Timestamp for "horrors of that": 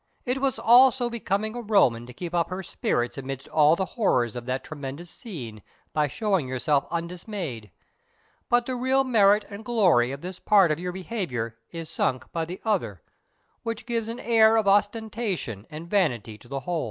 3.85-4.63